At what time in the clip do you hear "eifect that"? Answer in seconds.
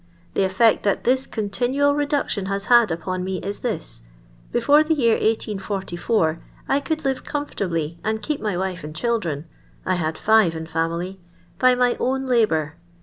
0.41-1.03